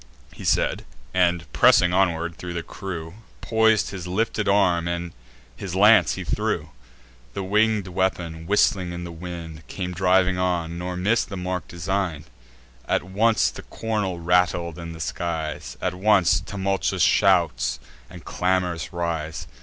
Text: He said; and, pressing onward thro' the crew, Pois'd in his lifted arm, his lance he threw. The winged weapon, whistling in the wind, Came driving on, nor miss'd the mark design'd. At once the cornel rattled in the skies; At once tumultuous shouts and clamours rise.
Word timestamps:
He 0.33 0.43
said; 0.43 0.83
and, 1.13 1.45
pressing 1.53 1.93
onward 1.93 2.35
thro' 2.37 2.53
the 2.53 2.63
crew, 2.63 3.13
Pois'd 3.39 3.89
in 3.93 3.97
his 3.97 4.07
lifted 4.07 4.49
arm, 4.49 5.13
his 5.55 5.75
lance 5.75 6.15
he 6.15 6.23
threw. 6.23 6.71
The 7.35 7.43
winged 7.43 7.85
weapon, 7.87 8.47
whistling 8.47 8.93
in 8.93 9.03
the 9.03 9.11
wind, 9.11 9.61
Came 9.67 9.93
driving 9.93 10.39
on, 10.39 10.79
nor 10.79 10.97
miss'd 10.97 11.29
the 11.29 11.37
mark 11.37 11.67
design'd. 11.67 12.25
At 12.87 13.03
once 13.03 13.51
the 13.51 13.61
cornel 13.61 14.19
rattled 14.19 14.79
in 14.79 14.93
the 14.93 14.99
skies; 14.99 15.77
At 15.83 15.93
once 15.93 16.39
tumultuous 16.41 17.03
shouts 17.03 17.79
and 18.09 18.25
clamours 18.25 18.91
rise. 18.91 19.45